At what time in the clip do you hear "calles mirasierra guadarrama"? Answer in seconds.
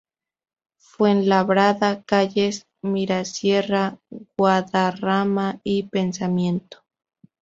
2.01-5.59